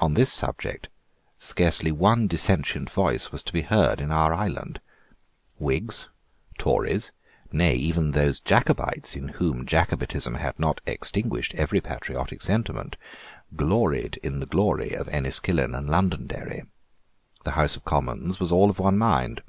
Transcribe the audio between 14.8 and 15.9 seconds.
of Enniskillen and